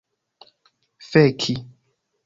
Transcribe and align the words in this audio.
feki 1.11 1.55